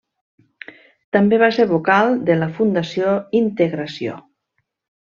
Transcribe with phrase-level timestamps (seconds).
[1.17, 3.15] També va ser vocal de la Fundació
[3.45, 4.19] Integració.